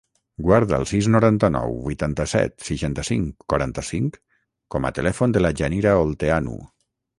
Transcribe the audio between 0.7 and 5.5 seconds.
el sis, noranta-nou, vuitanta-set, seixanta-cinc, quaranta-cinc com a telèfon de